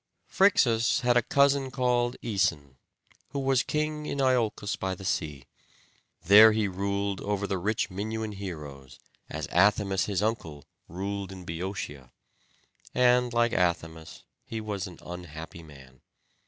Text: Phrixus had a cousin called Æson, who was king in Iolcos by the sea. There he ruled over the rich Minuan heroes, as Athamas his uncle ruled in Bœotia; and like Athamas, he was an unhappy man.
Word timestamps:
Phrixus 0.25 1.01
had 1.01 1.15
a 1.15 1.21
cousin 1.21 1.69
called 1.69 2.15
Æson, 2.23 2.77
who 3.33 3.39
was 3.39 3.61
king 3.61 4.07
in 4.07 4.17
Iolcos 4.17 4.75
by 4.75 4.95
the 4.95 5.05
sea. 5.05 5.45
There 6.25 6.53
he 6.53 6.67
ruled 6.67 7.21
over 7.21 7.45
the 7.45 7.59
rich 7.59 7.91
Minuan 7.91 8.31
heroes, 8.31 8.97
as 9.29 9.47
Athamas 9.49 10.05
his 10.05 10.23
uncle 10.23 10.65
ruled 10.87 11.31
in 11.31 11.45
Bœotia; 11.45 12.09
and 12.95 13.31
like 13.31 13.53
Athamas, 13.53 14.23
he 14.43 14.59
was 14.59 14.87
an 14.87 14.97
unhappy 15.05 15.61
man. 15.61 16.01